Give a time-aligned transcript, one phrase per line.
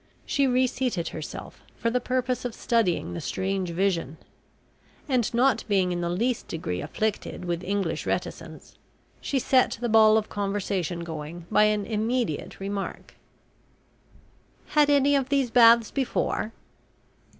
[0.25, 4.17] She re seated herself for the purpose of studying the strange vision,
[5.07, 8.79] and, not being in the least degree afflicted with English reticence,
[9.19, 13.13] she set the ball of conversation going by an immediate remark:
[14.69, 16.51] "Had any of these baths before?"